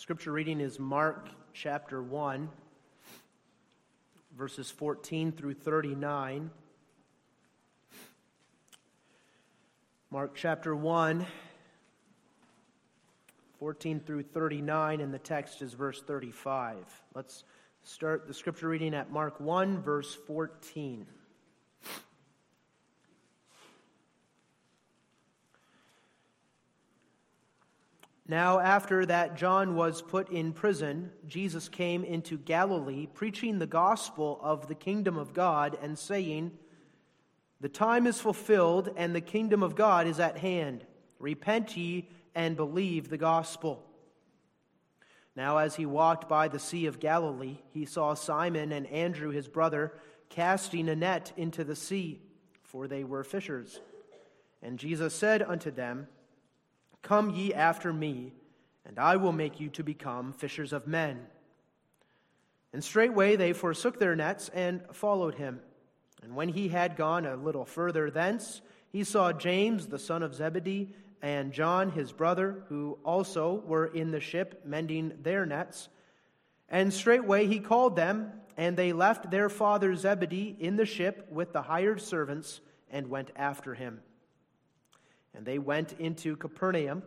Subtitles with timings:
[0.00, 2.48] Scripture reading is Mark chapter 1,
[4.34, 6.50] verses 14 through 39.
[10.10, 11.26] Mark chapter 1,
[13.58, 16.76] 14 through 39, and the text is verse 35.
[17.14, 17.44] Let's
[17.82, 21.06] start the scripture reading at Mark 1, verse 14.
[28.30, 34.38] Now, after that John was put in prison, Jesus came into Galilee, preaching the gospel
[34.40, 36.52] of the kingdom of God, and saying,
[37.60, 40.86] The time is fulfilled, and the kingdom of God is at hand.
[41.18, 43.84] Repent ye and believe the gospel.
[45.34, 49.48] Now, as he walked by the Sea of Galilee, he saw Simon and Andrew his
[49.48, 49.92] brother
[50.28, 52.22] casting a net into the sea,
[52.62, 53.80] for they were fishers.
[54.62, 56.06] And Jesus said unto them,
[57.02, 58.32] Come ye after me,
[58.84, 61.26] and I will make you to become fishers of men.
[62.72, 65.60] And straightway they forsook their nets and followed him.
[66.22, 70.34] And when he had gone a little further thence, he saw James the son of
[70.34, 75.88] Zebedee and John his brother, who also were in the ship mending their nets.
[76.68, 81.52] And straightway he called them, and they left their father Zebedee in the ship with
[81.52, 84.00] the hired servants and went after him.
[85.34, 87.02] And they went into Capernaum,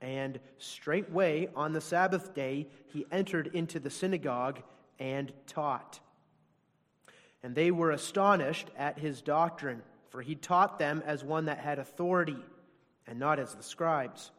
[0.00, 4.60] and straightway on the Sabbath day he entered into the synagogue
[4.98, 6.00] and taught.
[7.42, 11.78] And they were astonished at his doctrine, for he taught them as one that had
[11.78, 12.38] authority,
[13.06, 14.30] and not as the scribes.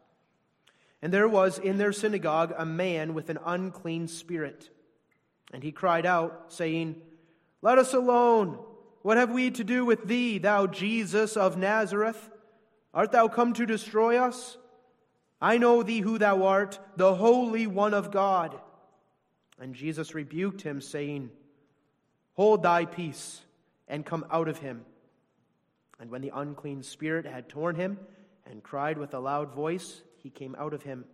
[1.01, 4.69] And there was in their synagogue a man with an unclean spirit.
[5.53, 6.95] And he cried out, saying,
[7.61, 8.59] Let us alone.
[9.01, 12.29] What have we to do with thee, thou Jesus of Nazareth?
[12.93, 14.57] Art thou come to destroy us?
[15.41, 18.59] I know thee who thou art, the Holy One of God.
[19.59, 21.29] And Jesus rebuked him, saying,
[22.33, 23.41] Hold thy peace,
[23.87, 24.85] and come out of him.
[25.99, 27.99] And when the unclean spirit had torn him,
[28.45, 31.05] and cried with a loud voice, he came out of him.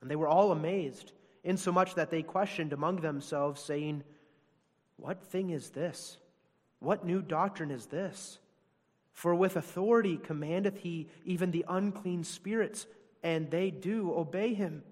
[0.00, 1.12] And they were all amazed,
[1.44, 4.02] insomuch that they questioned among themselves, saying,
[4.96, 6.18] What thing is this?
[6.78, 8.38] What new doctrine is this?
[9.16, 12.86] For with authority commandeth he even the unclean spirits,
[13.22, 14.82] and they do obey him.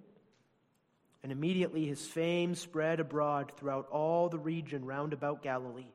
[1.22, 5.92] And immediately his fame spread abroad throughout all the region round about Galilee.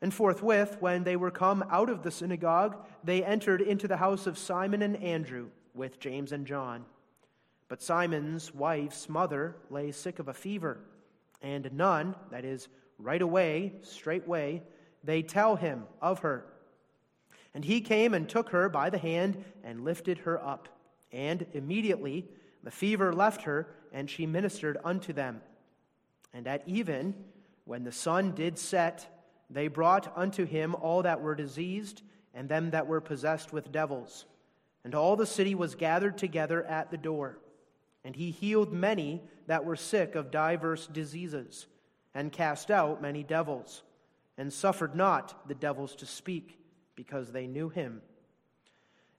[0.00, 4.28] And forthwith, when they were come out of the synagogue, they entered into the house
[4.28, 6.84] of Simon and Andrew with James and John.
[7.66, 10.78] But Simon's wife's mother lay sick of a fever,
[11.42, 14.62] and none, that is, right away, straightway,
[15.02, 16.44] they tell him of her.
[17.58, 20.68] And he came and took her by the hand and lifted her up.
[21.10, 22.28] And immediately
[22.62, 25.40] the fever left her, and she ministered unto them.
[26.32, 27.16] And at even,
[27.64, 29.12] when the sun did set,
[29.50, 32.02] they brought unto him all that were diseased,
[32.32, 34.26] and them that were possessed with devils.
[34.84, 37.40] And all the city was gathered together at the door.
[38.04, 41.66] And he healed many that were sick of divers diseases,
[42.14, 43.82] and cast out many devils,
[44.36, 46.54] and suffered not the devils to speak
[46.98, 48.02] because they knew him.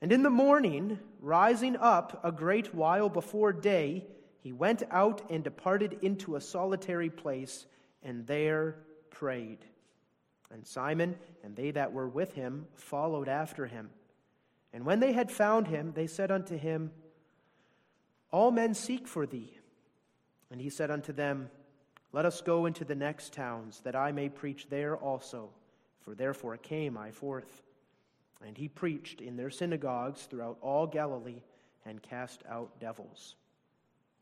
[0.02, 4.06] And in the morning, rising up a great while before day,
[4.42, 7.66] he went out and departed into a solitary place,
[8.04, 8.76] and there
[9.12, 9.60] prayed.
[10.52, 13.92] And Simon and they that were with him followed after him.
[14.74, 16.92] And when they had found him, they said unto him,
[18.30, 19.58] All men seek for thee.
[20.52, 21.50] And he said unto them,
[22.12, 25.52] Let us go into the next towns, that I may preach there also,
[26.02, 27.62] for therefore came I forth.
[28.46, 31.42] And he preached in their synagogues throughout all Galilee
[31.86, 33.36] and cast out devils.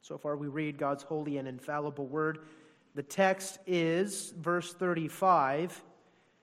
[0.01, 2.39] So far, we read God's holy and infallible word.
[2.95, 5.83] The text is verse 35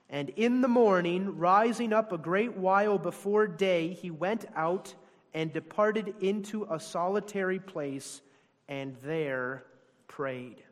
[0.09, 4.93] And in the morning, rising up a great while before day, he went out
[5.33, 8.21] and departed into a solitary place
[8.67, 9.65] and there
[10.07, 10.63] prayed.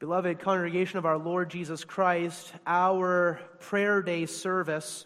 [0.00, 5.04] Beloved congregation of our Lord Jesus Christ, our prayer day service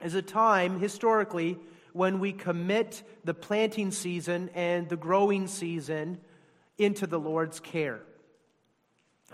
[0.00, 1.58] is a time historically
[1.92, 6.20] when we commit the planting season and the growing season
[6.78, 8.00] into the Lord's care.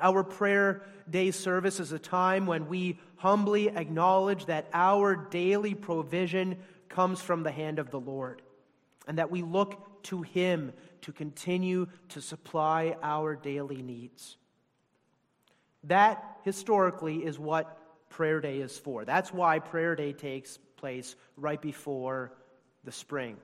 [0.01, 0.81] Our prayer
[1.11, 6.57] day service is a time when we humbly acknowledge that our daily provision
[6.89, 8.41] comes from the hand of the Lord
[9.07, 10.73] and that we look to Him
[11.03, 14.39] to continue to supply our daily needs.
[15.85, 19.05] That historically is what prayer day is for.
[19.05, 22.33] That's why prayer day takes place right before
[22.85, 23.37] the spring.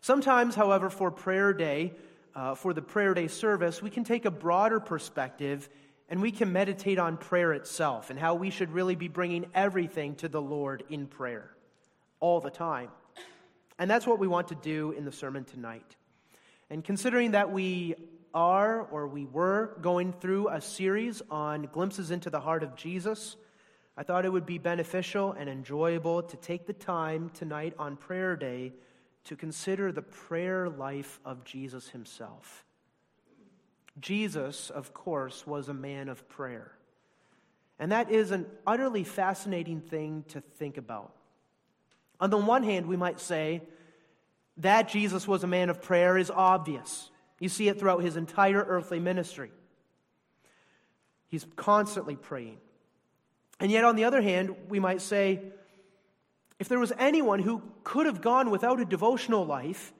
[0.00, 1.92] Sometimes, however, for prayer day,
[2.34, 5.68] uh, for the prayer day service, we can take a broader perspective
[6.08, 10.14] and we can meditate on prayer itself and how we should really be bringing everything
[10.16, 11.50] to the Lord in prayer
[12.20, 12.88] all the time.
[13.78, 15.96] And that's what we want to do in the sermon tonight.
[16.70, 17.94] And considering that we
[18.34, 23.36] are or we were going through a series on glimpses into the heart of Jesus,
[23.96, 28.36] I thought it would be beneficial and enjoyable to take the time tonight on prayer
[28.36, 28.72] day
[29.24, 32.64] to consider the prayer life of Jesus himself.
[34.00, 36.72] Jesus, of course, was a man of prayer.
[37.78, 41.12] And that is an utterly fascinating thing to think about.
[42.20, 43.62] On the one hand, we might say
[44.58, 47.10] that Jesus was a man of prayer is obvious.
[47.40, 49.50] You see it throughout his entire earthly ministry.
[51.28, 52.58] He's constantly praying.
[53.60, 55.40] And yet, on the other hand, we might say
[56.58, 59.92] if there was anyone who could have gone without a devotional life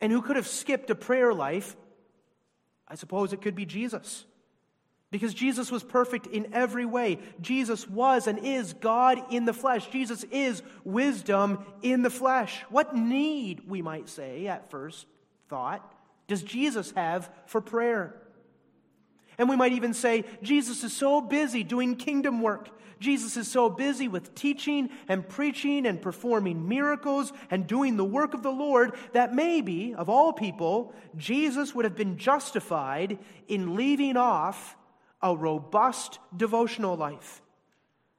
[0.00, 1.76] and who could have skipped a prayer life,
[2.88, 4.24] I suppose it could be Jesus.
[5.10, 7.18] Because Jesus was perfect in every way.
[7.42, 9.86] Jesus was and is God in the flesh.
[9.88, 12.62] Jesus is wisdom in the flesh.
[12.70, 15.06] What need, we might say at first
[15.48, 15.91] thought,
[16.32, 18.14] does Jesus have for prayer?
[19.36, 22.70] And we might even say, Jesus is so busy doing kingdom work.
[23.00, 28.32] Jesus is so busy with teaching and preaching and performing miracles and doing the work
[28.32, 34.16] of the Lord that maybe, of all people, Jesus would have been justified in leaving
[34.16, 34.74] off
[35.20, 37.41] a robust devotional life.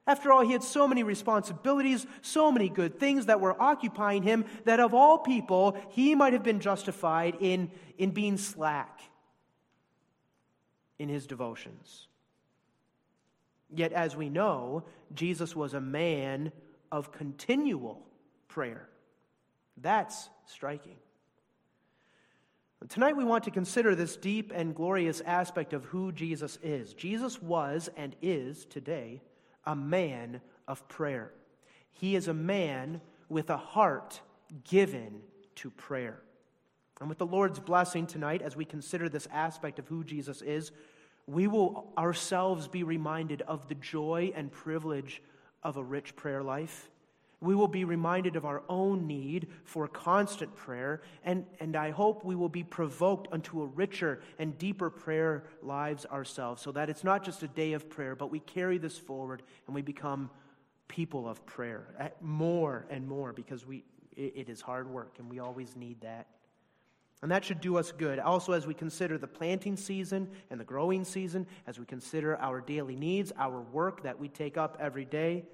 [0.05, 4.45] After all, he had so many responsibilities, so many good things that were occupying him
[4.65, 8.99] that of all people, he might have been justified in, in being slack
[10.99, 12.07] in his devotions.
[13.73, 14.83] Yet, as we know,
[15.13, 16.51] Jesus was a man
[16.91, 18.05] of continual
[18.49, 18.89] prayer.
[19.77, 20.97] That's striking.
[22.89, 26.93] Tonight, we want to consider this deep and glorious aspect of who Jesus is.
[26.93, 29.21] Jesus was and is today
[29.65, 31.31] a man of prayer.
[31.91, 34.21] He is a man with a heart
[34.63, 35.21] given
[35.55, 36.19] to prayer.
[36.99, 40.71] And with the Lord's blessing tonight, as we consider this aspect of who Jesus is,
[41.27, 45.21] we will ourselves be reminded of the joy and privilege
[45.63, 46.89] of a rich prayer life
[47.43, 52.23] we will be reminded of our own need for constant prayer, and, and I hope
[52.23, 57.03] we will be provoked unto a richer and deeper prayer lives ourselves, so that it's
[57.03, 60.29] not just a day of prayer, but we carry this forward and we become
[60.87, 63.83] people of prayer eh, more and more because we,
[64.15, 66.27] it, it is hard work and we always need that.
[67.21, 68.19] And that should do us good.
[68.19, 72.59] Also, as we consider the planting season and the growing season, as we consider our
[72.59, 75.45] daily needs, our work that we take up every day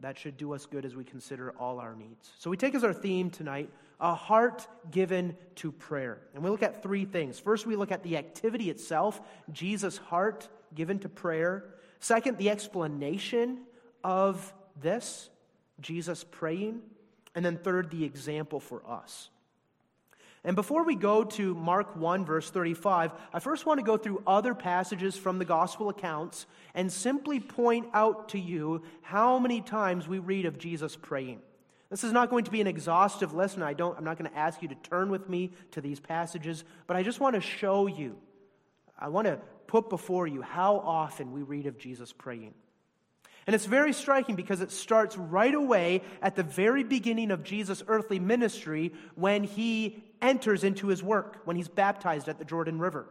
[0.00, 2.30] that should do us good as we consider all our needs.
[2.38, 6.20] So we take as our theme tonight a heart given to prayer.
[6.34, 7.38] And we look at three things.
[7.38, 9.20] First, we look at the activity itself,
[9.52, 11.64] Jesus' heart given to prayer.
[11.98, 13.60] Second, the explanation
[14.04, 15.30] of this,
[15.80, 16.80] Jesus praying.
[17.34, 19.30] And then third, the example for us.
[20.44, 24.22] And before we go to Mark 1, verse 35, I first want to go through
[24.26, 30.06] other passages from the gospel accounts and simply point out to you how many times
[30.06, 31.40] we read of Jesus praying.
[31.90, 33.62] This is not going to be an exhaustive lesson.
[33.62, 36.64] I don't, I'm not going to ask you to turn with me to these passages,
[36.86, 38.16] but I just want to show you,
[38.98, 42.54] I want to put before you how often we read of Jesus praying.
[43.48, 47.82] And it's very striking because it starts right away at the very beginning of Jesus'
[47.88, 53.06] earthly ministry when he enters into his work, when he's baptized at the Jordan River.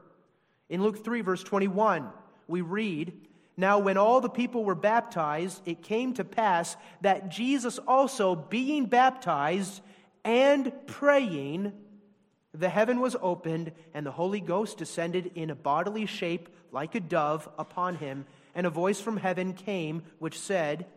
[0.70, 2.12] In Luke 3, verse 21,
[2.48, 3.14] we read,
[3.58, 8.86] Now when all the people were baptized, it came to pass that Jesus also, being
[8.86, 9.82] baptized
[10.24, 11.74] and praying,
[12.54, 17.00] the heaven was opened, and the Holy Ghost descended in a bodily shape like a
[17.00, 18.28] dove upon him
[18.58, 20.88] and a voice from heaven came, which said,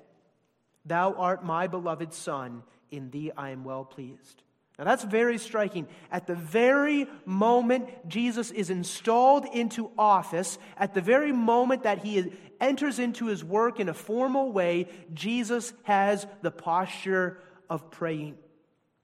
[0.87, 4.43] Thou art my beloved Son, in thee I am well pleased.
[4.79, 5.87] Now that's very striking.
[6.11, 12.33] At the very moment Jesus is installed into office, at the very moment that he
[12.63, 18.39] enters into his work in a formal way, Jesus has the posture of praying.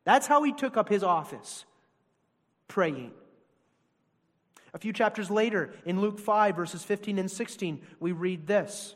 [0.05, 1.67] That's how he took up his office
[2.69, 3.13] praying.
[4.77, 8.95] A few chapters later, in Luke 5, verses 15 and 16, we read this.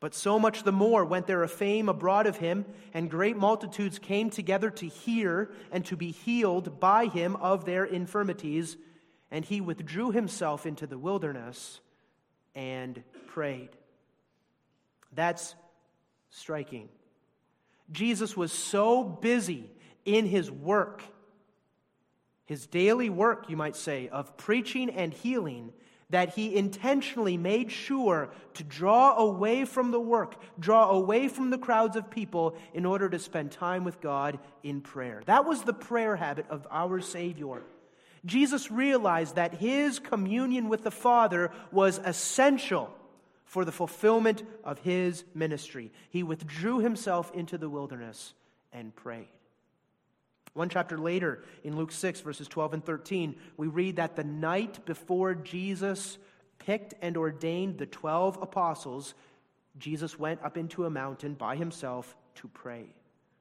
[0.00, 4.00] But so much the more went there a fame abroad of him, and great multitudes
[4.00, 8.76] came together to hear and to be healed by him of their infirmities.
[9.30, 11.78] And he withdrew himself into the wilderness
[12.56, 13.70] and prayed.
[15.12, 15.54] That's
[16.30, 16.88] striking.
[17.92, 19.70] Jesus was so busy
[20.04, 21.04] in his work
[22.48, 25.70] his daily work, you might say, of preaching and healing,
[26.08, 31.58] that he intentionally made sure to draw away from the work, draw away from the
[31.58, 35.22] crowds of people in order to spend time with God in prayer.
[35.26, 37.60] That was the prayer habit of our Savior.
[38.24, 42.90] Jesus realized that his communion with the Father was essential
[43.44, 45.92] for the fulfillment of his ministry.
[46.08, 48.32] He withdrew himself into the wilderness
[48.72, 49.28] and prayed.
[50.58, 54.84] One chapter later, in Luke 6, verses 12 and 13, we read that the night
[54.86, 56.18] before Jesus
[56.58, 59.14] picked and ordained the 12 apostles,
[59.78, 62.86] Jesus went up into a mountain by himself to pray.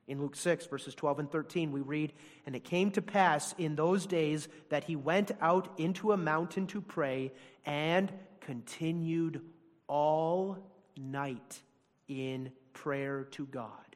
[0.07, 2.13] In Luke 6, verses 12 and 13, we read,
[2.45, 6.67] And it came to pass in those days that he went out into a mountain
[6.67, 7.31] to pray
[7.65, 9.41] and continued
[9.87, 10.59] all
[10.95, 11.63] night
[12.07, 13.86] in prayer to God.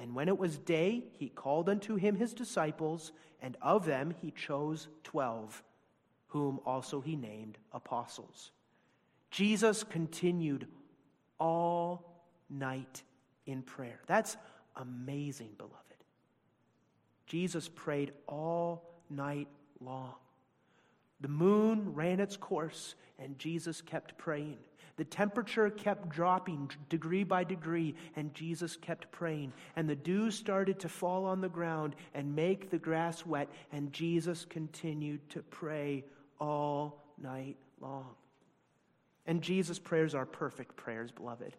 [0.00, 4.30] And when it was day, he called unto him his disciples, and of them he
[4.30, 5.62] chose twelve,
[6.28, 8.50] whom also he named apostles.
[9.30, 10.66] Jesus continued
[11.38, 13.02] all night
[13.44, 14.00] in prayer.
[14.06, 14.38] That's
[14.76, 15.76] amazing, beloved.
[17.26, 19.48] Jesus prayed all night
[19.80, 20.14] long.
[21.20, 24.58] The moon ran its course, and Jesus kept praying.
[24.96, 29.52] The temperature kept dropping degree by degree, and Jesus kept praying.
[29.76, 33.92] And the dew started to fall on the ground and make the grass wet, and
[33.92, 36.04] Jesus continued to pray
[36.38, 38.14] all night long.
[39.26, 41.56] And Jesus' prayers are perfect prayers, beloved.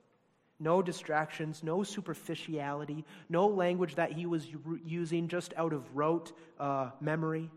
[0.60, 4.48] No distractions, no superficiality, no language that he was
[4.86, 7.50] using just out of rote uh, memory,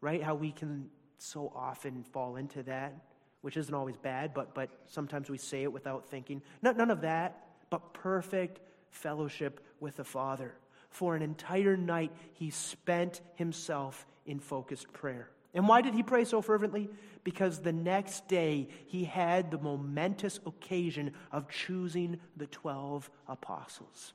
[0.00, 0.22] right?
[0.22, 0.88] How we can
[1.18, 2.94] so often fall into that
[3.42, 6.42] which isn't always bad, but, but sometimes we say it without thinking.
[6.62, 10.54] none of that, but perfect fellowship with the Father.
[10.90, 15.30] For an entire night, he spent himself in focused prayer.
[15.54, 16.90] And why did he pray so fervently?
[17.24, 24.12] Because the next day he had the momentous occasion of choosing the 12 apostles,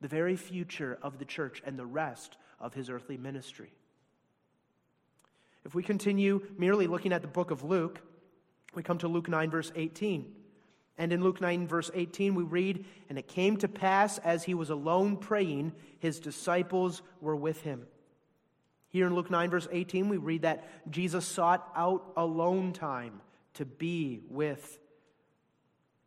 [0.00, 3.72] the very future of the church and the rest of his earthly ministry.
[5.64, 8.00] If we continue merely looking at the book of Luke,
[8.74, 10.32] we come to Luke 9, verse 18.
[10.98, 14.54] And in Luke 9, verse 18, we read, And it came to pass as he
[14.54, 17.86] was alone praying, his disciples were with him.
[18.88, 23.20] Here in Luke 9, verse 18, we read that Jesus sought out alone time
[23.54, 24.78] to be with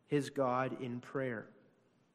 [0.07, 1.47] his God in prayer.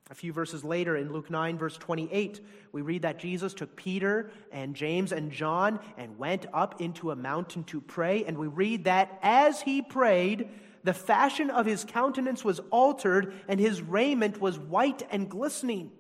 [0.08, 4.30] A few verses later, in Luke 9, verse 28, we read that Jesus took Peter
[4.52, 8.24] and James and John and went up into a mountain to pray.
[8.24, 10.48] And we read that as he prayed,
[10.84, 15.90] the fashion of his countenance was altered, and his raiment was white and glistening.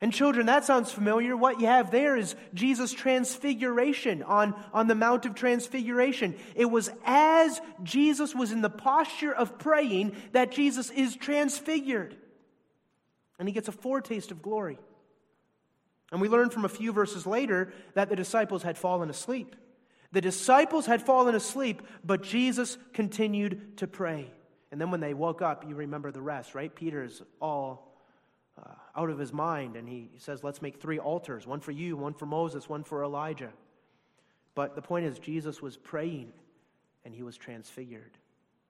[0.00, 1.36] And children, that sounds familiar.
[1.36, 6.36] What you have there is Jesus' transfiguration on, on the Mount of Transfiguration.
[6.54, 12.16] It was as Jesus was in the posture of praying that Jesus is transfigured
[13.38, 14.78] and he gets a foretaste of glory.
[16.12, 19.56] And we learn from a few verses later that the disciples had fallen asleep.
[20.12, 24.30] The disciples had fallen asleep, but Jesus continued to pray.
[24.70, 26.74] And then when they woke up, you remember the rest, right?
[26.74, 27.96] Peter is all
[28.58, 31.96] uh, out of his mind, and he says, Let's make three altars one for you,
[31.96, 33.52] one for Moses, one for Elijah.
[34.54, 36.32] But the point is, Jesus was praying,
[37.04, 38.16] and he was transfigured.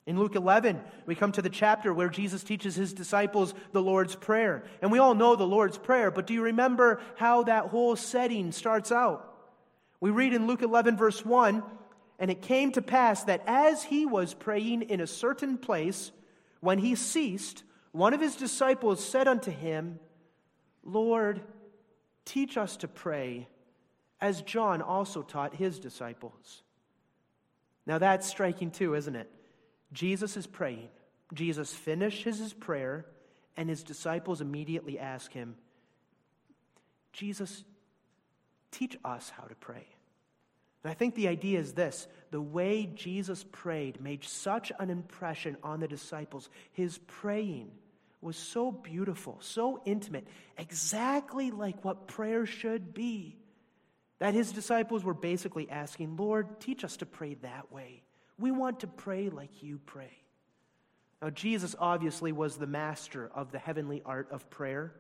[0.07, 4.15] In Luke 11, we come to the chapter where Jesus teaches his disciples the Lord's
[4.15, 4.63] Prayer.
[4.81, 8.53] And we all know the Lord's Prayer, but do you remember how that whole setting
[8.53, 9.35] starts out?
[9.99, 11.61] We read in Luke 11, verse 1
[12.21, 16.13] And it came to pass that as he was praying in a certain place,
[16.61, 19.99] when he ceased, one of his disciples said unto him,
[20.85, 21.41] Lord,
[22.25, 23.49] teach us to pray,
[24.21, 26.63] as John also taught his disciples.
[27.87, 29.31] Now that's striking too, isn't it?
[29.97, 30.89] Jesus is praying.
[31.33, 33.07] Jesus finishes his prayer,
[33.57, 35.57] and his disciples immediately ask him,
[37.15, 37.65] Jesus,
[38.71, 39.87] teach us how to pray.
[40.85, 45.57] And I think the idea is this the way Jesus prayed made such an impression
[45.63, 46.51] on the disciples.
[46.73, 47.71] His praying
[48.21, 53.39] was so beautiful, so intimate, exactly like what prayer should be,
[54.19, 58.03] that his disciples were basically asking, Lord, teach us to pray that way.
[58.39, 60.13] We want to pray like you pray.
[61.23, 64.93] Now, Jesus obviously was the master of the heavenly art of prayer.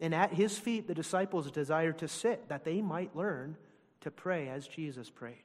[0.00, 3.56] And at his feet, the disciples desired to sit that they might learn
[4.02, 5.42] to pray as Jesus prayed.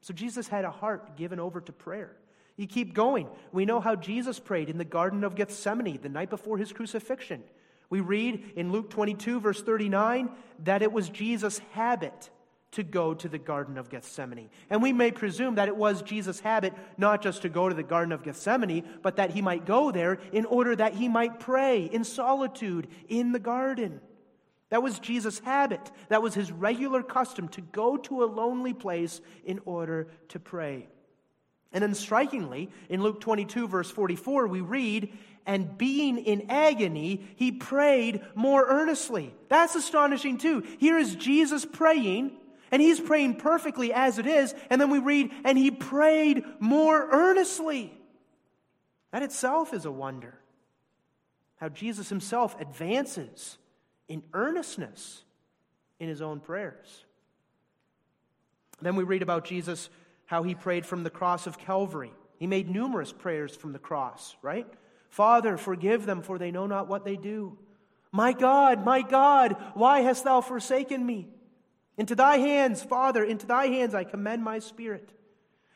[0.00, 2.16] So, Jesus had a heart given over to prayer.
[2.56, 3.28] You keep going.
[3.52, 7.42] We know how Jesus prayed in the Garden of Gethsemane the night before his crucifixion.
[7.90, 10.30] We read in Luke 22, verse 39,
[10.64, 12.30] that it was Jesus' habit
[12.76, 14.50] to go to the Garden of Gethsemane.
[14.68, 17.82] And we may presume that it was Jesus' habit not just to go to the
[17.82, 21.84] Garden of Gethsemane, but that he might go there in order that he might pray
[21.84, 24.00] in solitude in the garden.
[24.68, 25.90] That was Jesus' habit.
[26.10, 30.88] That was his regular custom to go to a lonely place in order to pray.
[31.72, 35.16] And then, strikingly, in Luke 22, verse 44, we read,
[35.46, 39.34] And being in agony, he prayed more earnestly.
[39.48, 40.62] That's astonishing, too.
[40.78, 42.32] Here is Jesus praying,
[42.76, 44.54] and he's praying perfectly as it is.
[44.68, 47.90] And then we read, And he prayed more earnestly.
[49.12, 50.38] That itself is a wonder.
[51.56, 53.56] How Jesus himself advances
[54.08, 55.22] in earnestness
[55.98, 57.06] in his own prayers.
[58.82, 59.88] Then we read about Jesus,
[60.26, 62.12] how he prayed from the cross of Calvary.
[62.38, 64.66] He made numerous prayers from the cross, right?
[65.08, 67.56] Father, forgive them, for they know not what they do.
[68.12, 71.28] My God, my God, why hast thou forsaken me?
[71.98, 75.10] Into thy hands, Father, into thy hands I commend my spirit.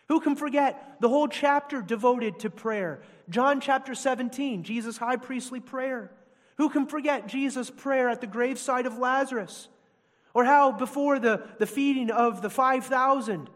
[0.09, 3.01] Who can forget the whole chapter devoted to prayer?
[3.29, 6.11] John chapter 17, Jesus' high priestly prayer.
[6.57, 9.69] Who can forget Jesus' prayer at the graveside of Lazarus?
[10.35, 13.49] Or how before the, the feeding of the 5,000,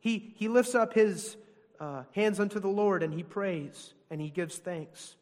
[0.00, 1.36] he, he lifts up his
[1.80, 5.16] uh, hands unto the Lord and he prays and he gives thanks.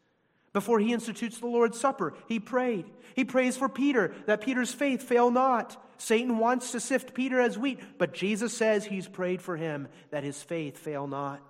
[0.53, 2.85] Before he institutes the Lord's Supper, he prayed.
[3.15, 5.83] He prays for Peter that Peter's faith fail not.
[6.03, 10.25] Satan wants to sift Peter as wheat, but Jesus says he's prayed for him that
[10.25, 11.41] his faith fail not.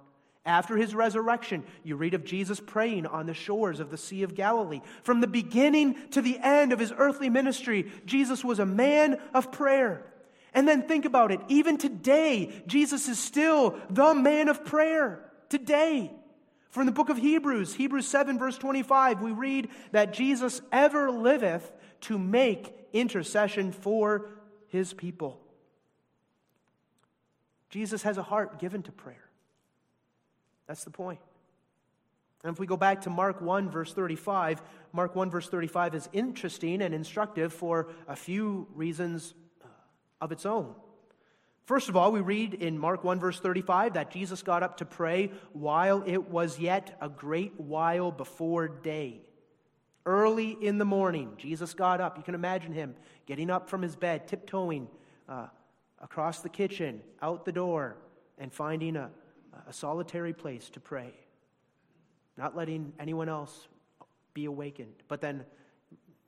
[0.44, 4.34] After his resurrection, you read of Jesus praying on the shores of the Sea of
[4.34, 4.82] Galilee.
[5.04, 9.50] From the beginning to the end of his earthly ministry, Jesus was a man of
[9.52, 10.04] prayer.
[10.52, 11.40] And then think about it.
[11.48, 15.32] Even today, Jesus is still the man of prayer.
[15.48, 16.10] Today.
[16.68, 21.72] From the book of Hebrews, Hebrews 7, verse 25, we read that Jesus ever liveth
[22.02, 24.28] to make intercession for
[24.72, 25.38] his people.
[27.68, 29.28] Jesus has a heart given to prayer.
[30.66, 31.20] That's the point.
[32.42, 36.08] And if we go back to Mark 1, verse 35, Mark 1, verse 35 is
[36.14, 39.68] interesting and instructive for a few reasons uh,
[40.22, 40.74] of its own.
[41.66, 44.86] First of all, we read in Mark 1, verse 35, that Jesus got up to
[44.86, 49.20] pray while it was yet a great while before day.
[50.04, 52.16] Early in the morning, Jesus got up.
[52.16, 52.94] You can imagine him
[53.26, 54.88] getting up from his bed, tiptoeing
[55.28, 55.46] uh,
[56.00, 57.96] across the kitchen, out the door,
[58.38, 59.10] and finding a,
[59.68, 61.12] a solitary place to pray,
[62.36, 63.68] not letting anyone else
[64.34, 64.94] be awakened.
[65.06, 65.44] But then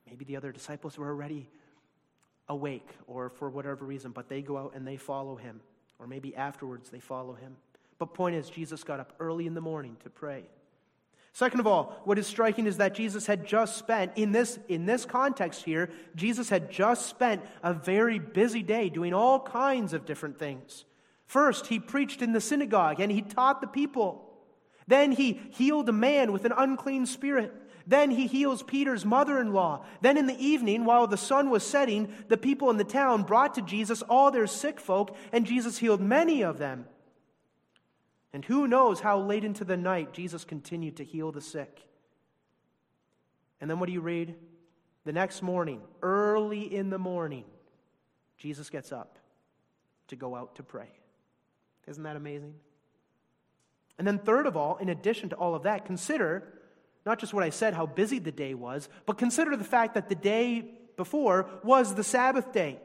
[0.07, 1.49] maybe the other disciples were already
[2.47, 5.59] awake or for whatever reason, but they go out and they follow him.
[5.99, 7.55] Or maybe afterwards they follow him.
[7.97, 10.43] But point is, Jesus got up early in the morning to pray.
[11.35, 14.85] Second of all, what is striking is that Jesus had just spent, in this, in
[14.85, 20.05] this context here, Jesus had just spent a very busy day doing all kinds of
[20.05, 20.85] different things.
[21.25, 24.31] First, he preached in the synagogue and he taught the people.
[24.87, 27.53] Then he healed a man with an unclean spirit.
[27.85, 29.83] Then he heals Peter's mother in law.
[29.99, 33.55] Then in the evening, while the sun was setting, the people in the town brought
[33.55, 36.85] to Jesus all their sick folk, and Jesus healed many of them.
[38.35, 41.79] And who knows how late into the night Jesus continued to heal the sick.
[43.61, 44.35] And then what do you read?
[45.05, 47.45] The next morning, early in the morning,
[48.37, 49.19] Jesus gets up
[50.09, 50.89] to go out to pray.
[51.87, 52.55] Isn't that amazing?
[53.97, 56.43] And then, third of all, in addition to all of that, consider
[57.05, 60.09] not just what I said, how busy the day was, but consider the fact that
[60.09, 62.79] the day before was the Sabbath day.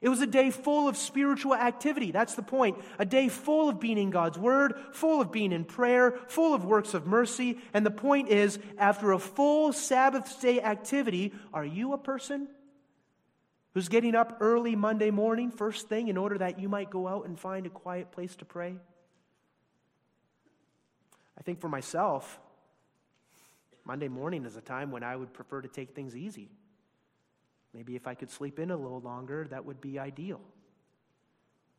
[0.00, 2.10] It was a day full of spiritual activity.
[2.10, 2.78] That's the point.
[2.98, 6.64] A day full of being in God's Word, full of being in prayer, full of
[6.64, 7.58] works of mercy.
[7.74, 12.48] And the point is, after a full Sabbath day activity, are you a person
[13.74, 17.26] who's getting up early Monday morning, first thing, in order that you might go out
[17.26, 18.76] and find a quiet place to pray?
[21.38, 22.40] I think for myself,
[23.84, 26.48] Monday morning is a time when I would prefer to take things easy.
[27.72, 30.40] Maybe if I could sleep in a little longer, that would be ideal.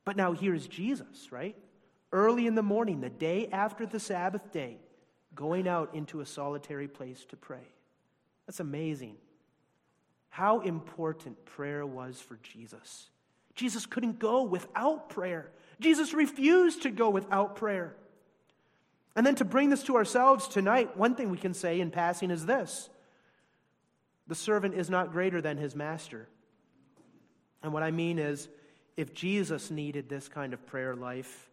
[0.06, 1.56] But now here's Jesus, right?
[2.12, 4.78] Early in the morning, the day after the Sabbath day,
[5.36, 7.68] going out into a solitary place to pray.
[8.48, 9.16] That's amazing
[10.30, 13.10] how important prayer was for Jesus.
[13.54, 15.52] Jesus couldn't go without prayer.
[15.80, 17.96] Jesus refused to go without prayer.
[19.16, 22.32] And then to bring this to ourselves tonight, one thing we can say in passing
[22.32, 22.90] is this
[24.32, 26.26] the servant is not greater than his master.
[27.62, 28.48] And what I mean is,
[28.96, 31.50] if Jesus needed this kind of prayer life,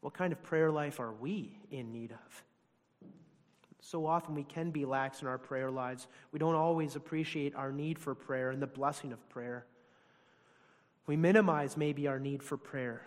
[0.00, 2.44] what kind of prayer life are we in need of?
[3.78, 6.08] So often we can be lax in our prayer lives.
[6.32, 9.64] We don't always appreciate our need for prayer and the blessing of prayer.
[11.06, 13.00] We minimize maybe our need for prayer.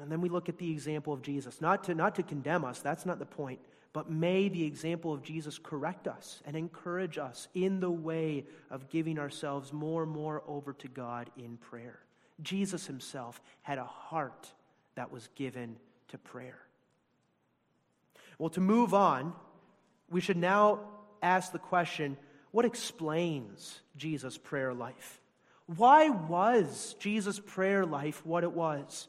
[0.00, 1.60] And then we look at the example of Jesus.
[1.60, 3.60] Not to, not to condemn us, that's not the point.
[3.92, 8.88] But may the example of Jesus correct us and encourage us in the way of
[8.90, 11.98] giving ourselves more and more over to God in prayer.
[12.42, 14.52] Jesus himself had a heart
[14.94, 15.76] that was given
[16.08, 16.58] to prayer.
[18.38, 19.32] Well, to move on,
[20.10, 20.80] we should now
[21.22, 22.16] ask the question
[22.50, 25.20] what explains Jesus' prayer life?
[25.66, 29.08] Why was Jesus' prayer life what it was?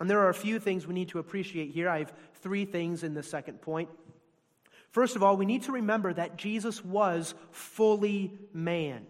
[0.00, 1.88] And there are a few things we need to appreciate here.
[1.88, 3.88] I have three things in the second point.
[4.90, 9.06] First of all, we need to remember that Jesus was fully man.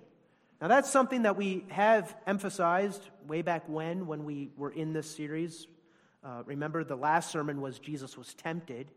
[0.61, 5.11] Now, that's something that we have emphasized way back when, when we were in this
[5.11, 5.67] series.
[6.23, 8.89] Uh, remember, the last sermon was Jesus was tempted,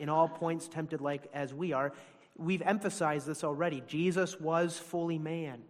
[0.00, 1.92] in all points tempted like as we are.
[2.36, 3.84] We've emphasized this already.
[3.86, 5.62] Jesus was fully man.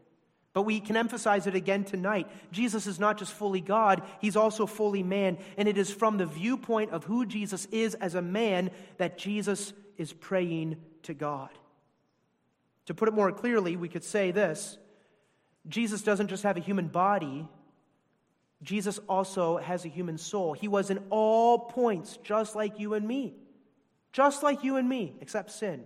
[0.55, 2.29] But we can emphasize it again tonight.
[2.51, 5.39] Jesus is not just fully God, he's also fully man.
[5.57, 9.73] And it is from the viewpoint of who Jesus is as a man that Jesus
[9.97, 11.51] is praying to God.
[12.87, 14.77] To put it more clearly, we could say this
[15.69, 17.49] Jesus doesn't just have a human body,
[18.63, 20.53] Jesus also has a human soul.
[20.53, 23.35] He was in all points just like you and me.
[24.13, 25.85] Just like you and me, except sin.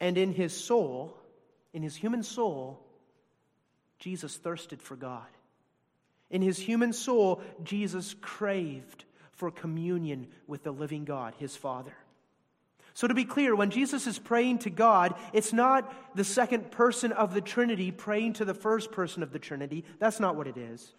[0.00, 1.16] And in his soul,
[1.72, 2.80] in his human soul,
[3.98, 5.26] Jesus thirsted for God.
[6.30, 11.94] In his human soul, Jesus craved for communion with the living God, his Father.
[12.94, 17.12] So, to be clear, when Jesus is praying to God, it's not the second person
[17.12, 19.84] of the Trinity praying to the first person of the Trinity.
[19.98, 20.94] That's not what it is.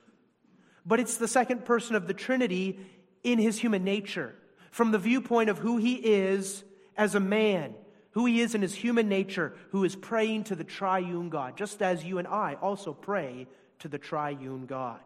[0.85, 2.79] But it's the second person of the Trinity
[3.23, 4.35] in his human nature,
[4.69, 6.63] from the viewpoint of who he is
[6.95, 7.73] as a man
[8.17, 11.83] who he is in his human nature, who is praying to the triune God, just
[11.83, 13.45] as you and I also pray
[13.77, 14.99] to the triune God.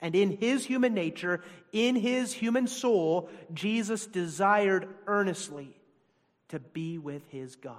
[0.00, 5.76] And in his human nature, in his human soul, Jesus desired earnestly
[6.48, 7.76] to be with his God.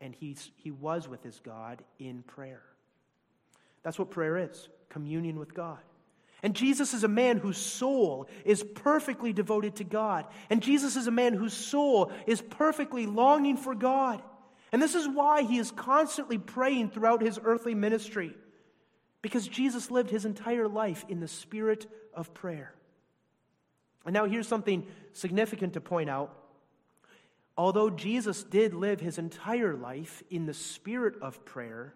[0.00, 2.62] And he's, he was with his God in prayer.
[3.82, 5.80] That's what prayer is communion with God.
[6.46, 10.26] And Jesus is a man whose soul is perfectly devoted to God.
[10.48, 14.22] And Jesus is a man whose soul is perfectly longing for God.
[14.70, 18.32] And this is why he is constantly praying throughout his earthly ministry.
[19.22, 22.72] Because Jesus lived his entire life in the spirit of prayer.
[24.04, 26.32] And now here's something significant to point out.
[27.56, 31.92] Although Jesus did live his entire life in the spirit of prayer,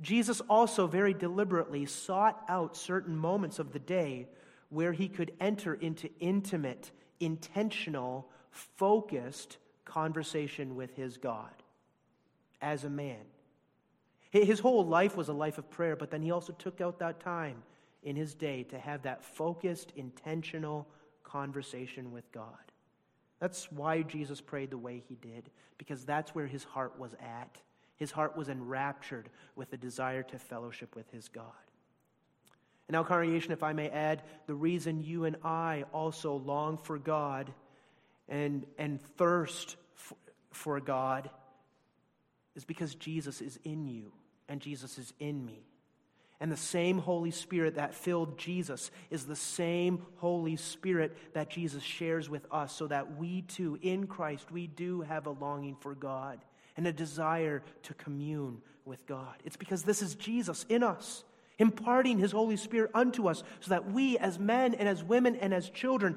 [0.00, 4.28] Jesus also very deliberately sought out certain moments of the day
[4.68, 11.50] where he could enter into intimate, intentional, focused conversation with his God
[12.60, 13.24] as a man.
[14.30, 17.20] His whole life was a life of prayer, but then he also took out that
[17.20, 17.62] time
[18.02, 20.86] in his day to have that focused, intentional
[21.24, 22.52] conversation with God.
[23.40, 27.58] That's why Jesus prayed the way he did, because that's where his heart was at.
[27.98, 31.44] His heart was enraptured with the desire to fellowship with his God.
[32.86, 36.98] And now, congregation, if I may add, the reason you and I also long for
[36.98, 37.52] God
[38.28, 40.16] and, and thirst for,
[40.52, 41.28] for God
[42.56, 44.12] is because Jesus is in you
[44.48, 45.66] and Jesus is in me.
[46.40, 51.82] And the same Holy Spirit that filled Jesus is the same Holy Spirit that Jesus
[51.82, 55.96] shares with us, so that we too, in Christ, we do have a longing for
[55.96, 56.38] God
[56.78, 59.34] and a desire to commune with God.
[59.44, 61.24] It's because this is Jesus in us,
[61.58, 65.52] imparting his Holy Spirit unto us so that we, as men and as women and
[65.52, 66.16] as children,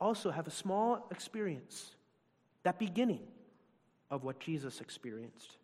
[0.00, 1.94] also have a small experience,
[2.62, 3.20] that beginning
[4.10, 5.58] of what Jesus experienced.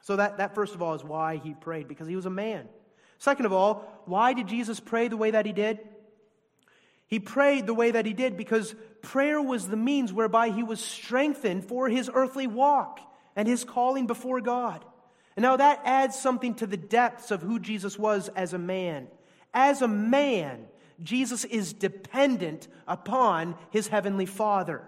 [0.00, 2.66] So, that, that first of all is why he prayed, because he was a man.
[3.18, 5.80] Second of all, why did Jesus pray the way that he did?
[7.08, 10.80] He prayed the way that he did because prayer was the means whereby he was
[10.80, 13.00] strengthened for his earthly walk
[13.34, 14.84] and his calling before God.
[15.34, 19.08] And now that adds something to the depths of who Jesus was as a man.
[19.54, 20.66] As a man,
[21.02, 24.82] Jesus is dependent upon his heavenly Father.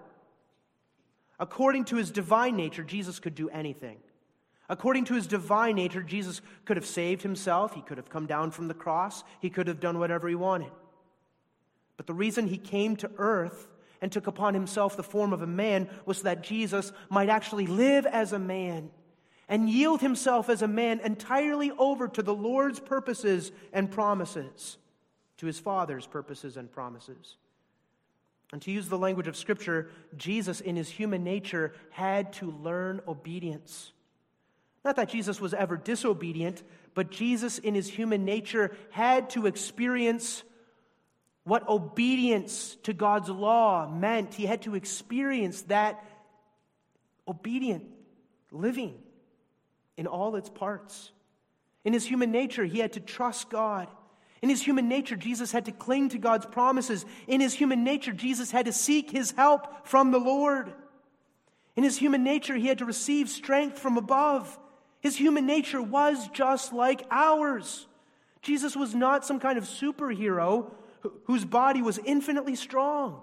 [1.39, 3.97] According to his divine nature, Jesus could do anything.
[4.69, 7.73] According to his divine nature, Jesus could have saved himself.
[7.73, 9.23] He could have come down from the cross.
[9.39, 10.71] He could have done whatever he wanted.
[12.01, 13.67] But the reason he came to earth
[14.01, 17.67] and took upon himself the form of a man was so that Jesus might actually
[17.67, 18.89] live as a man
[19.47, 24.79] and yield himself as a man entirely over to the Lord's purposes and promises,
[25.37, 27.35] to his Father's purposes and promises.
[28.51, 33.01] And to use the language of Scripture, Jesus, in his human nature, had to learn
[33.07, 33.91] obedience.
[34.83, 36.63] Not that Jesus was ever disobedient,
[36.95, 40.41] but Jesus, in his human nature, had to experience
[41.43, 44.33] what obedience to God's law meant.
[44.33, 46.03] He had to experience that
[47.27, 47.85] obedient
[48.51, 48.97] living
[49.97, 51.11] in all its parts.
[51.83, 53.87] In his human nature, he had to trust God.
[54.41, 57.05] In his human nature, Jesus had to cling to God's promises.
[57.27, 60.73] In his human nature, Jesus had to seek his help from the Lord.
[61.75, 64.59] In his human nature, he had to receive strength from above.
[64.99, 67.87] His human nature was just like ours.
[68.41, 70.71] Jesus was not some kind of superhero
[71.25, 73.21] whose body was infinitely strong.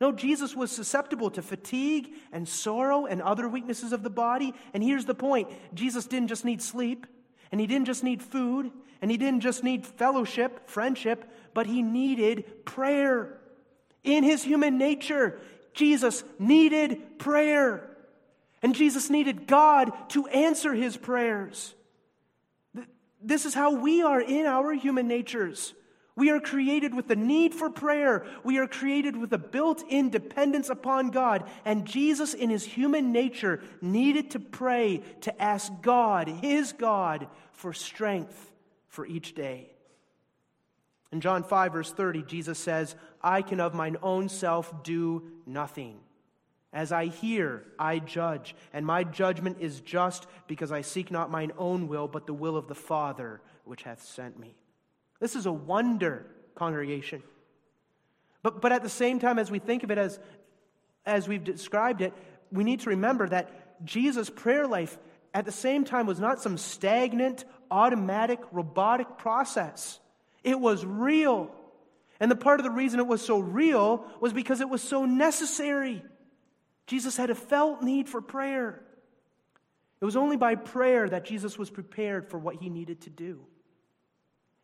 [0.00, 4.52] No, Jesus was susceptible to fatigue and sorrow and other weaknesses of the body.
[4.74, 7.06] And here's the point Jesus didn't just need sleep,
[7.52, 11.82] and he didn't just need food, and he didn't just need fellowship, friendship, but he
[11.82, 13.38] needed prayer.
[14.02, 15.40] In his human nature,
[15.72, 17.88] Jesus needed prayer.
[18.62, 21.74] And Jesus needed God to answer his prayers.
[23.20, 25.74] This is how we are in our human natures.
[26.14, 28.26] We are created with the need for prayer.
[28.44, 31.48] We are created with a built in dependence upon God.
[31.64, 37.72] And Jesus, in his human nature, needed to pray to ask God, his God, for
[37.72, 38.52] strength
[38.88, 39.70] for each day.
[41.12, 45.98] In John 5, verse 30, Jesus says, I can of mine own self do nothing.
[46.74, 51.52] As I hear, I judge, and my judgment is just because I seek not mine
[51.58, 54.54] own will, but the will of the Father which hath sent me.
[55.22, 57.22] This is a wonder, congregation.
[58.42, 60.18] But, but at the same time, as we think of it as,
[61.06, 62.12] as we've described it,
[62.50, 64.98] we need to remember that Jesus' prayer life
[65.32, 70.00] at the same time was not some stagnant, automatic, robotic process.
[70.42, 71.54] It was real.
[72.18, 75.04] And the part of the reason it was so real was because it was so
[75.04, 76.02] necessary.
[76.88, 78.82] Jesus had a felt need for prayer.
[80.00, 83.46] It was only by prayer that Jesus was prepared for what he needed to do.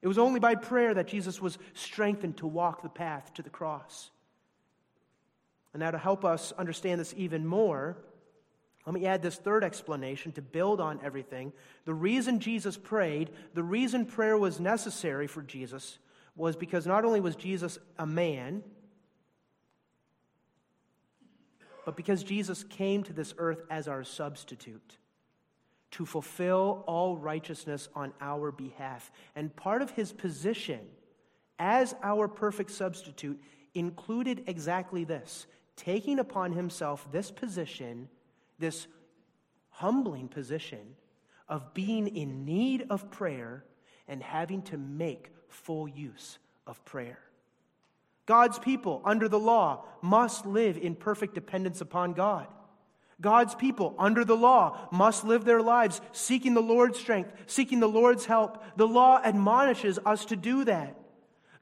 [0.01, 3.51] It was only by prayer that Jesus was strengthened to walk the path to the
[3.51, 4.11] cross.
[5.73, 7.97] And now, to help us understand this even more,
[8.87, 11.53] let me add this third explanation to build on everything.
[11.85, 15.99] The reason Jesus prayed, the reason prayer was necessary for Jesus,
[16.37, 18.63] was because not only was Jesus a man,
[21.85, 24.97] but because Jesus came to this earth as our substitute
[25.93, 29.11] to fulfill all righteousness on our behalf.
[29.35, 30.81] And part of his position
[31.59, 33.41] as our perfect substitute
[33.75, 35.47] included exactly this
[35.77, 38.09] taking upon himself this position,
[38.59, 38.89] this
[39.71, 40.97] humbling position
[41.49, 43.65] of being in need of prayer
[44.09, 47.21] and having to make full use of prayer.
[48.27, 52.47] God's people under the law must live in perfect dependence upon God.
[53.21, 57.89] God's people under the law must live their lives seeking the Lord's strength, seeking the
[57.89, 58.63] Lord's help.
[58.77, 60.97] The law admonishes us to do that.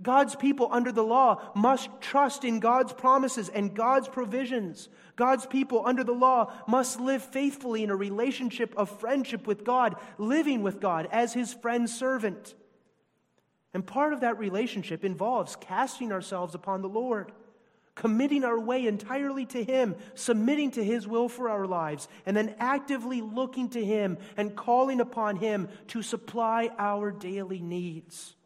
[0.02, 4.90] God's people under the law must trust in God's promises and God's provisions.
[5.16, 9.96] God's people under the law must live faithfully in a relationship of friendship with God,
[10.18, 12.54] living with God as his friend servant.
[13.72, 17.32] And part of that relationship involves casting ourselves upon the Lord,
[17.96, 22.54] committing our way entirely to Him, submitting to His will for our lives, and then
[22.60, 28.36] actively looking to Him and calling upon Him to supply our daily needs.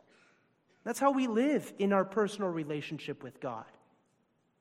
[0.84, 3.66] That's how we live in our personal relationship with God.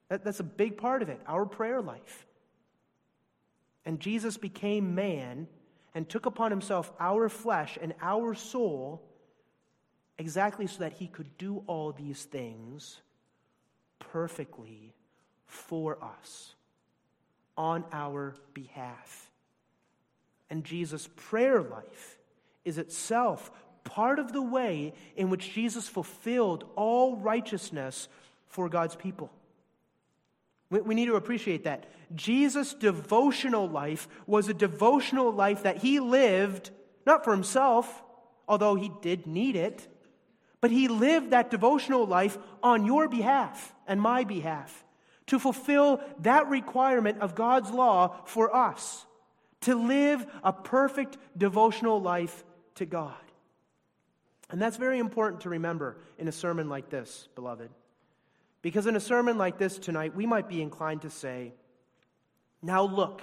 [0.09, 2.25] That, that's a big part of it, our prayer life.
[3.85, 5.47] And Jesus became man
[5.93, 9.03] and took upon himself our flesh and our soul
[10.17, 13.01] exactly so that he could do all these things
[13.99, 14.93] perfectly
[15.45, 16.55] for us
[17.57, 19.29] on our behalf.
[20.49, 22.17] And Jesus' prayer life
[22.65, 23.51] is itself
[23.83, 28.07] part of the way in which Jesus fulfilled all righteousness
[28.47, 29.31] for God's people.
[30.69, 31.87] We, need to appreciate that.
[32.15, 36.69] Jesus' devotional life was a devotional life that he lived
[37.05, 38.03] not for himself,
[38.47, 39.87] although he did need it,
[40.61, 44.83] but he lived that devotional life on your behalf and my behalf
[45.27, 49.05] to fulfill that requirement of God's law for us,
[49.61, 52.43] to live a perfect devotional life
[52.75, 53.13] to God.
[54.49, 57.69] And that's very important to remember in a sermon like this, beloved.
[58.61, 61.53] Because in a sermon like this tonight, we might be inclined to say,
[62.61, 63.21] Now look,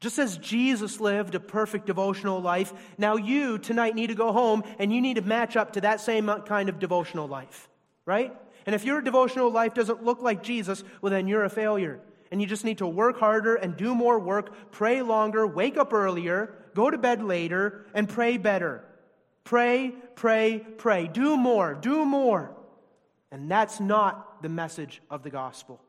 [0.00, 4.64] just as Jesus lived a perfect devotional life, now you tonight need to go home
[4.78, 7.68] and you need to match up to that same kind of devotional life,
[8.06, 8.34] right?
[8.64, 12.00] And if your devotional life doesn't look like Jesus, well, then you're a failure.
[12.32, 15.92] And you just need to work harder and do more work, pray longer, wake up
[15.92, 18.84] earlier, go to bed later, and pray better.
[19.44, 21.08] Pray, pray, pray.
[21.08, 22.54] Do more, do more.
[23.32, 25.80] And that's not the message of the gospel.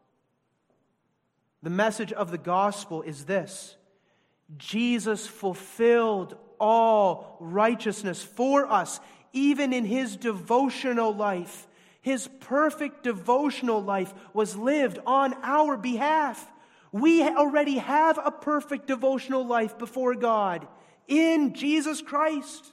[1.63, 3.77] The message of the gospel is this
[4.57, 8.99] Jesus fulfilled all righteousness for us,
[9.33, 11.67] even in his devotional life.
[12.01, 16.51] His perfect devotional life was lived on our behalf.
[16.91, 20.67] We already have a perfect devotional life before God
[21.07, 22.65] in Jesus Christ.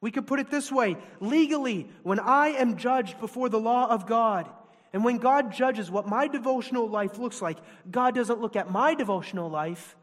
[0.00, 4.06] We could put it this way legally, when I am judged before the law of
[4.06, 4.50] God,
[4.92, 7.56] and when God judges what my devotional life looks like,
[7.90, 9.96] God doesn't look at my devotional life.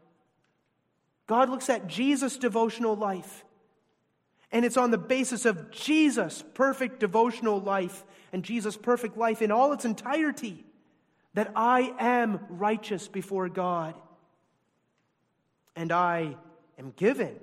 [1.30, 3.44] God looks at Jesus' devotional life.
[4.50, 9.52] And it's on the basis of Jesus' perfect devotional life and Jesus' perfect life in
[9.52, 10.64] all its entirety
[11.34, 13.94] that I am righteous before God.
[15.76, 16.36] And I
[16.80, 17.36] am given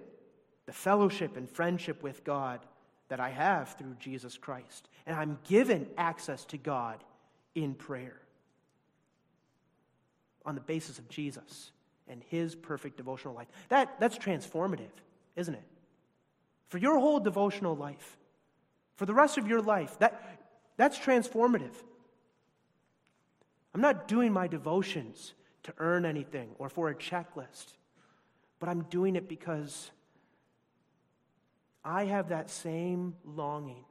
[0.66, 2.60] the fellowship and friendship with God
[3.08, 4.90] that I have through Jesus Christ.
[5.06, 7.02] And I'm given access to God
[7.56, 8.20] in prayer
[10.46, 11.72] on the basis of Jesus
[12.10, 13.48] and his perfect devotional life.
[13.70, 14.92] That, that's transformative,
[15.36, 15.64] isn't it?
[16.70, 18.18] For your whole devotional life,
[18.96, 20.40] for the rest of your life, that,
[20.76, 21.74] that's transformative.
[23.74, 27.74] I'm not doing my devotions to earn anything or for a checklist,
[28.60, 29.92] but I'm doing it because
[31.84, 33.86] I have that same longing,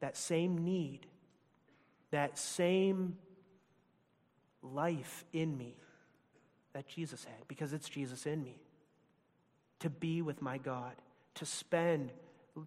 [0.00, 1.06] that same need,
[2.10, 3.16] that same
[4.62, 5.74] life in me
[6.74, 8.56] that Jesus had, because it's Jesus in me.
[9.80, 10.92] To be with my God,
[11.36, 12.10] to spend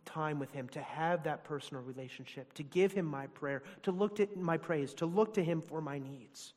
[0.05, 4.15] time with Him, to have that personal relationship, to give Him my prayer, to look
[4.15, 6.53] to my praise, to look to Him for my needs.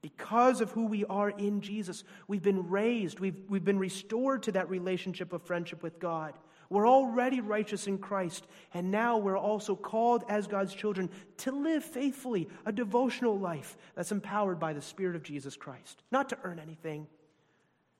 [0.00, 4.52] Because of who we are in Jesus, we've been raised, we've, we've been restored to
[4.52, 6.34] that relationship of friendship with God.
[6.70, 11.82] We're already righteous in Christ, and now we're also called as God's children to live
[11.82, 16.02] faithfully a devotional life that's empowered by the Spirit of Jesus Christ.
[16.10, 17.06] Not to earn anything,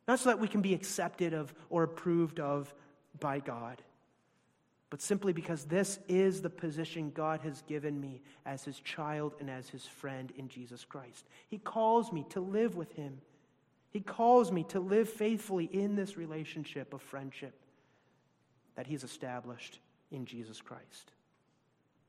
[0.07, 2.75] not so that we can be accepted of or approved of
[3.19, 3.81] by God,
[4.91, 9.49] but simply because this is the position God has given me as his child and
[9.49, 11.27] as his friend in Jesus Christ.
[11.49, 13.23] He calls me to live with him.
[13.91, 17.55] He calls me to live faithfully in this relationship of friendship
[18.79, 19.81] that he's established
[20.13, 21.11] in Jesus Christ.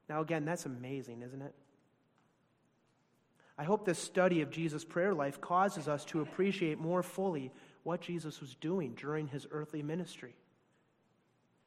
[0.07, 1.55] Now, again, that's amazing, isn't it?
[3.57, 7.51] I hope this study of Jesus' prayer life causes us to appreciate more fully
[7.81, 10.35] what Jesus was doing during his earthly ministry,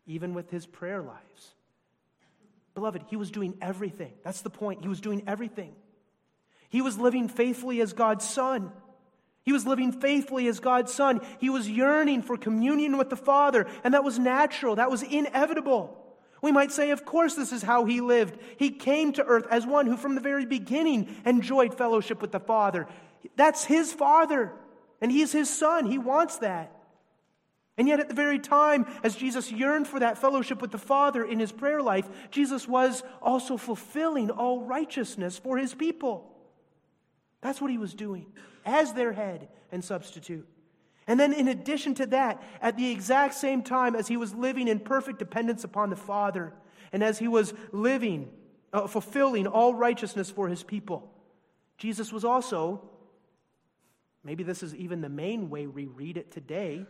[0.07, 1.51] even with his prayer lives.
[2.77, 4.13] Beloved, he was doing everything.
[4.23, 4.83] That's the point.
[4.83, 5.75] He was doing everything.
[6.69, 8.71] He was living faithfully as God's son.
[9.45, 11.21] He was living faithfully as God's son.
[11.41, 15.99] He was yearning for communion with the Father, and that was natural, that was inevitable.
[16.41, 18.39] We might say, of course, this is how he lived.
[18.57, 22.41] He came to earth as one who, from the very beginning, enjoyed fellowship with the
[22.41, 22.87] Father.
[23.37, 24.53] That's his Father,
[25.01, 25.87] and he's his son.
[25.87, 26.73] He wants that.
[27.79, 31.25] And yet, at the very time, as Jesus yearned for that fellowship with the Father
[31.25, 36.32] in his prayer life, Jesus was also fulfilling all righteousness for his people.
[37.43, 38.27] That's what he was doing
[38.65, 40.47] as their head and substitute.
[41.07, 44.69] And then, in addition to that, at the exact same time as he was living
[44.69, 46.53] in perfect dependence upon the Father,
[46.93, 48.31] and as he was living,
[48.73, 51.11] uh, fulfilling all righteousness for his people,
[51.77, 52.81] Jesus was also,
[54.23, 56.87] maybe this is even the main way we read it today,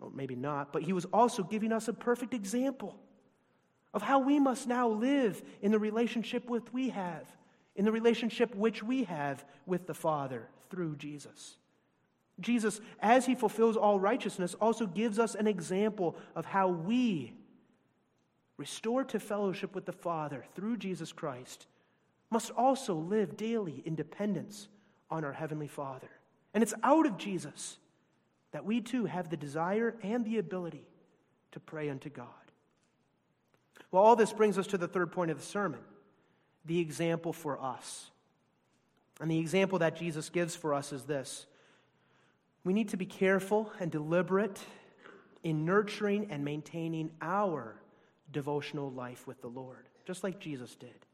[0.00, 2.96] or maybe not, but he was also giving us a perfect example
[3.92, 7.26] of how we must now live in the relationship with we have
[7.76, 11.56] in the relationship which we have with the Father through Jesus.
[12.40, 17.32] Jesus, as he fulfills all righteousness, also gives us an example of how we,
[18.56, 21.66] restored to fellowship with the Father through Jesus Christ,
[22.30, 24.68] must also live daily in dependence
[25.10, 26.10] on our Heavenly Father.
[26.52, 27.78] And it's out of Jesus
[28.52, 30.86] that we too have the desire and the ability
[31.52, 32.26] to pray unto God.
[33.90, 35.80] Well, all this brings us to the third point of the sermon
[36.64, 38.10] the example for us.
[39.20, 41.46] And the example that Jesus gives for us is this
[42.64, 44.58] we need to be careful and deliberate
[45.42, 47.76] in nurturing and maintaining our
[48.32, 51.06] devotional life with the Lord, just like Jesus did.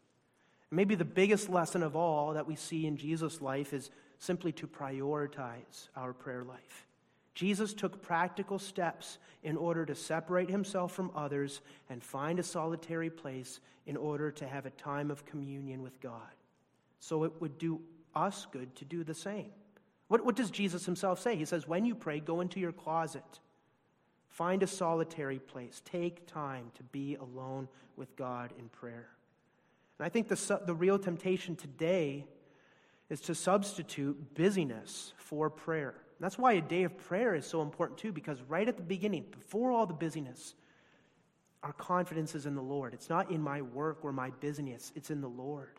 [0.70, 4.68] Maybe the biggest lesson of all that we see in Jesus' life is simply to
[4.68, 6.86] prioritize our prayer life.
[7.35, 13.11] Jesus took practical steps in order to separate himself from others and find a solitary
[13.11, 16.35] place in order to have a time of communion with God.
[16.99, 17.81] So it would do
[18.14, 19.51] us good to do the same.
[20.09, 21.37] What, what does Jesus himself say?
[21.37, 23.41] He says, When you pray, go into your closet,
[24.28, 29.09] find a solitary place, take time to be alone with God in prayer.
[29.99, 32.26] And I think the, the real temptation today
[33.09, 35.95] is to substitute busyness for prayer.
[36.20, 39.24] That's why a day of prayer is so important too, because right at the beginning,
[39.30, 40.54] before all the busyness,
[41.62, 42.94] our confidence is in the Lord.
[42.94, 45.70] It's not in my work or my busyness, it's in the Lord.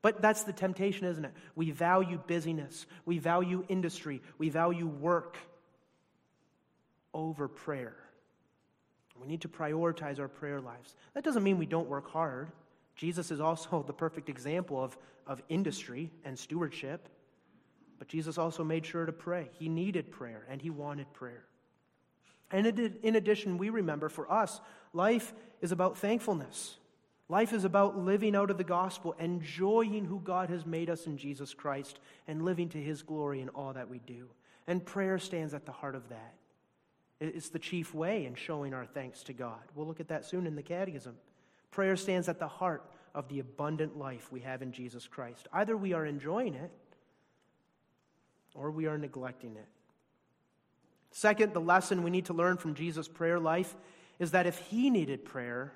[0.00, 1.32] But that's the temptation, isn't it?
[1.56, 5.36] We value busyness, we value industry, we value work
[7.12, 7.96] over prayer.
[9.20, 10.94] We need to prioritize our prayer lives.
[11.14, 12.52] That doesn't mean we don't work hard.
[12.94, 14.96] Jesus is also the perfect example of,
[15.26, 17.08] of industry and stewardship.
[17.98, 19.50] But Jesus also made sure to pray.
[19.58, 21.44] He needed prayer and he wanted prayer.
[22.50, 22.66] And
[23.02, 24.60] in addition, we remember for us,
[24.92, 26.76] life is about thankfulness.
[27.28, 31.18] Life is about living out of the gospel, enjoying who God has made us in
[31.18, 34.28] Jesus Christ, and living to his glory in all that we do.
[34.66, 36.34] And prayer stands at the heart of that.
[37.20, 39.60] It's the chief way in showing our thanks to God.
[39.74, 41.16] We'll look at that soon in the Catechism.
[41.70, 42.82] Prayer stands at the heart
[43.14, 45.48] of the abundant life we have in Jesus Christ.
[45.52, 46.70] Either we are enjoying it
[48.58, 49.68] or we are neglecting it.
[51.10, 53.74] Second, the lesson we need to learn from Jesus' prayer life
[54.18, 55.72] is that if he needed prayer,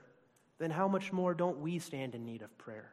[0.59, 2.93] then how much more don't we stand in need of prayer?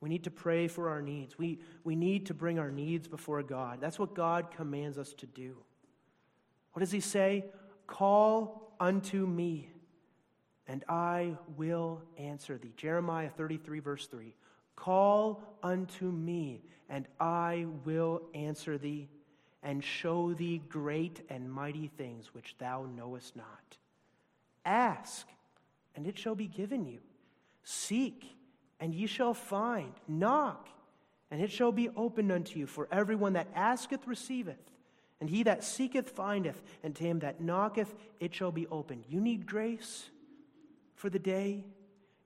[0.00, 1.38] We need to pray for our needs.
[1.38, 3.80] We, we need to bring our needs before God.
[3.80, 5.56] That's what God commands us to do.
[6.72, 7.46] What does he say?
[7.86, 9.70] Call unto me,
[10.68, 12.74] and I will answer thee.
[12.76, 14.34] Jeremiah 33, verse 3.
[14.76, 19.08] Call unto me, and I will answer thee,
[19.62, 23.78] and show thee great and mighty things which thou knowest not.
[24.64, 25.26] Ask,
[25.96, 27.00] and it shall be given you.
[27.64, 28.36] Seek,
[28.78, 29.92] and ye shall find.
[30.06, 30.68] Knock,
[31.30, 32.66] and it shall be opened unto you.
[32.66, 34.70] For everyone that asketh receiveth,
[35.20, 39.04] and he that seeketh findeth, and to him that knocketh it shall be opened.
[39.08, 40.10] You need grace
[40.94, 41.64] for the day.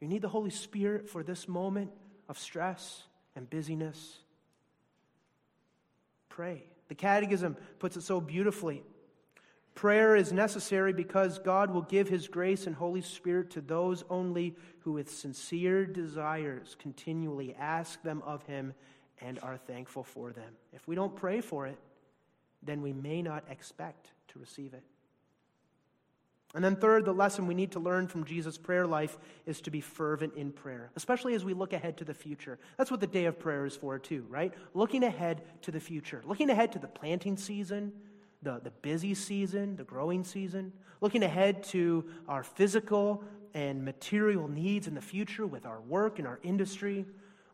[0.00, 1.92] You need the Holy Spirit for this moment
[2.30, 3.02] of stress
[3.34, 4.20] and busyness.
[6.28, 6.62] Pray.
[6.88, 8.84] The Catechism puts it so beautifully.
[9.74, 14.56] Prayer is necessary because God will give His grace and Holy Spirit to those only
[14.80, 18.74] who, with sincere desires, continually ask them of Him
[19.20, 20.52] and are thankful for them.
[20.72, 21.78] If we don't pray for it,
[22.62, 24.84] then we may not expect to receive it.
[26.52, 29.70] And then, third, the lesson we need to learn from Jesus' prayer life is to
[29.70, 32.58] be fervent in prayer, especially as we look ahead to the future.
[32.76, 34.52] That's what the day of prayer is for, too, right?
[34.74, 37.92] Looking ahead to the future, looking ahead to the planting season,
[38.42, 43.22] the, the busy season, the growing season, looking ahead to our physical
[43.54, 47.04] and material needs in the future with our work and our industry,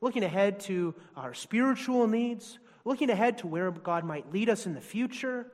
[0.00, 4.72] looking ahead to our spiritual needs, looking ahead to where God might lead us in
[4.72, 5.46] the future,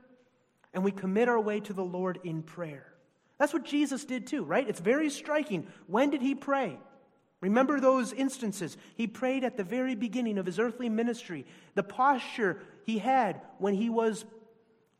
[0.75, 2.92] and we commit our way to the Lord in prayer.
[3.39, 4.69] That's what Jesus did too, right?
[4.69, 5.67] It's very striking.
[5.87, 6.79] When did he pray?
[7.41, 8.77] Remember those instances.
[8.95, 11.45] He prayed at the very beginning of his earthly ministry.
[11.75, 14.25] The posture he had when he was,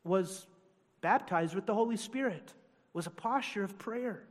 [0.03, 0.45] was
[0.99, 2.53] baptized with the Holy Spirit
[2.91, 4.23] was a posture of prayer.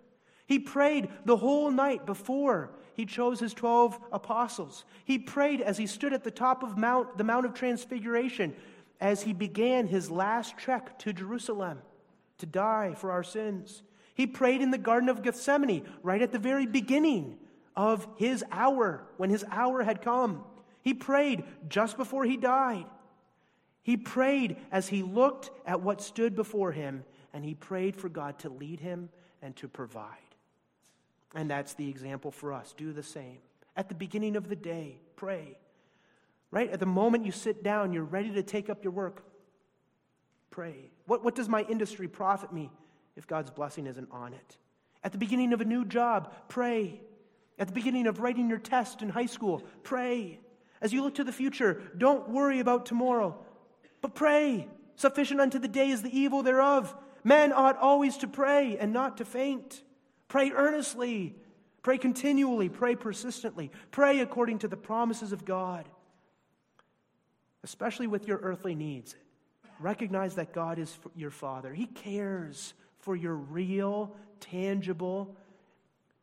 [0.46, 4.84] He prayed the whole night before he chose his 12 apostles.
[5.04, 8.54] He prayed as he stood at the top of Mount, the Mount of Transfiguration
[9.00, 11.78] as he began his last trek to Jerusalem
[12.38, 13.82] to die for our sins.
[14.14, 17.38] He prayed in the Garden of Gethsemane right at the very beginning
[17.74, 20.44] of his hour, when his hour had come.
[20.82, 22.86] He prayed just before he died.
[23.82, 28.38] He prayed as he looked at what stood before him, and he prayed for God
[28.40, 29.08] to lead him
[29.40, 30.18] and to provide.
[31.34, 32.74] And that's the example for us.
[32.76, 33.38] Do the same.
[33.76, 35.56] At the beginning of the day, pray.
[36.50, 36.70] Right?
[36.70, 39.24] At the moment you sit down, you're ready to take up your work.
[40.50, 40.90] Pray.
[41.06, 42.70] What, what does my industry profit me
[43.16, 44.56] if God's blessing isn't on it?
[45.04, 47.00] At the beginning of a new job, pray.
[47.58, 50.40] At the beginning of writing your test in high school, pray.
[50.80, 53.38] As you look to the future, don't worry about tomorrow,
[54.00, 54.68] but pray.
[54.96, 56.94] Sufficient unto the day is the evil thereof.
[57.24, 59.82] Men ought always to pray and not to faint.
[60.28, 61.36] Pray earnestly.
[61.82, 62.68] Pray continually.
[62.68, 63.70] Pray persistently.
[63.90, 65.88] Pray according to the promises of God,
[67.64, 69.14] especially with your earthly needs.
[69.78, 71.72] Recognize that God is your Father.
[71.72, 75.36] He cares for your real, tangible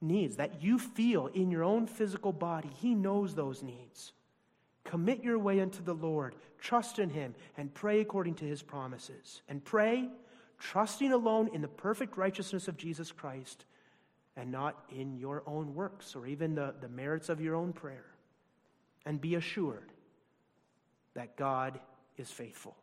[0.02, 2.70] needs that you feel in your own physical body.
[2.82, 4.14] He knows those needs.
[4.86, 9.42] Commit your way unto the Lord, trust in Him, and pray according to His promises.
[9.48, 10.10] And pray,
[10.58, 13.66] trusting alone in the perfect righteousness of Jesus Christ
[14.36, 18.06] and not in your own works or even the, the merits of your own prayer.
[19.06, 19.92] And be assured
[21.14, 21.80] that God
[22.18, 22.76] is faithful.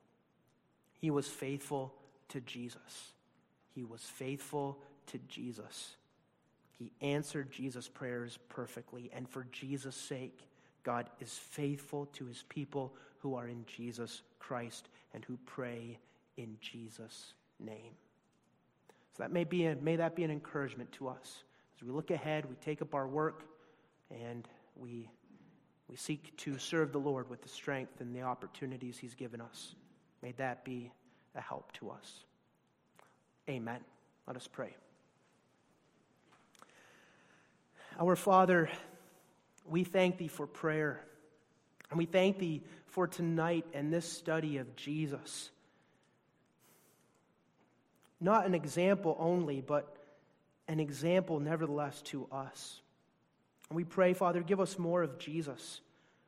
[1.01, 1.95] He was faithful
[2.29, 3.13] to Jesus.
[3.77, 5.97] He was faithful to Jesus.
[6.79, 9.11] He answered Jesus' prayers perfectly.
[9.15, 10.49] And for Jesus' sake,
[10.83, 15.99] God is faithful to his people who are in Jesus Christ and who pray
[16.39, 17.93] in Jesus' name.
[19.15, 21.45] So that may, be a, may that be an encouragement to us.
[21.77, 23.45] As we look ahead, we take up our work
[24.11, 25.11] and we,
[25.87, 29.75] we seek to serve the Lord with the strength and the opportunities he's given us.
[30.23, 30.93] May that be
[31.35, 32.25] a help to us.
[33.49, 33.81] Amen.
[34.27, 34.75] Let us pray.
[37.99, 38.69] Our Father,
[39.69, 41.01] we thank thee for prayer.
[41.91, 45.51] And we thank thee for tonight and this study of Jesus.
[48.21, 49.97] Not an example only, but
[50.69, 52.81] an example nevertheless to us.
[53.69, 55.81] And we pray, Father, give us more of Jesus,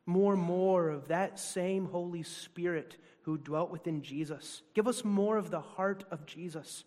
[0.06, 4.62] more and more of that same Holy Spirit who dwelt within Jesus.
[4.74, 6.84] Give us more of the heart of Jesus,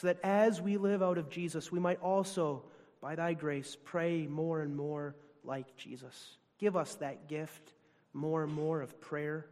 [0.00, 2.62] so that as we live out of Jesus, we might also,
[3.00, 6.36] by thy grace, pray more and more like Jesus.
[6.58, 7.72] Give us that gift,
[8.12, 9.46] more and more of prayer.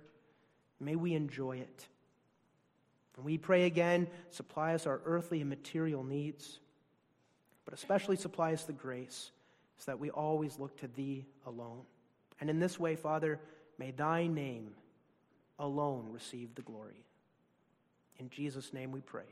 [0.78, 1.86] May we enjoy it.
[3.16, 6.60] And we pray again, supply us our earthly and material needs,
[7.64, 9.32] but especially supply us the grace
[9.78, 11.82] so that we always look to Thee alone.
[12.40, 13.40] And in this way, Father,
[13.78, 14.74] may Thy name
[15.58, 17.04] alone receive the glory.
[18.20, 19.26] In Jesus' name we pray.